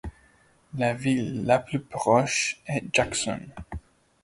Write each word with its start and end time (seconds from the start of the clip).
La 0.75 0.95
ville 0.95 1.45
la 1.45 1.59
plus 1.59 1.79
proche 1.79 2.59
est 2.65 2.85
Jackson. 2.91 3.39